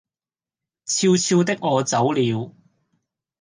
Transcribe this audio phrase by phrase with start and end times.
[0.87, 2.55] 悄悄的我走了